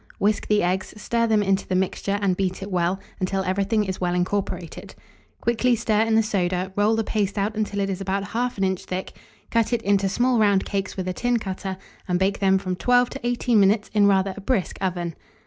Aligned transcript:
Whisk 0.17 0.47
the 0.47 0.63
eggs, 0.63 0.95
stir 0.99 1.27
them 1.27 1.43
into 1.43 1.67
the 1.67 1.75
mixture, 1.75 2.17
and 2.23 2.35
beat 2.35 2.63
it 2.63 2.71
well, 2.71 2.99
until 3.19 3.43
everything 3.43 3.83
is 3.83 4.01
well 4.01 4.15
incorporated. 4.15 4.95
Quickly 5.41 5.75
stir 5.75 6.01
in 6.01 6.15
the 6.15 6.23
soda, 6.23 6.71
roll 6.75 6.95
the 6.95 7.03
paste 7.03 7.37
out 7.37 7.55
until 7.55 7.79
it 7.79 7.87
is 7.87 8.01
about 8.01 8.23
1/2 8.23 8.63
inch 8.63 8.85
thick, 8.85 9.15
cut 9.51 9.71
it 9.71 9.81
into 9.83 10.09
small 10.09 10.39
round 10.39 10.65
cakes 10.65 10.97
with 10.97 11.07
a 11.07 11.13
tin 11.13 11.37
cutter, 11.37 11.77
and 12.07 12.17
bake 12.17 12.39
them 12.39 12.57
from 12.57 12.75
12 12.75 13.11
to 13.11 13.19
18 13.27 13.59
minutes 13.59 13.91
in 13.93 14.07
rather 14.07 14.33
a 14.35 14.41
brisk 14.41 14.75
oven. 14.81 15.13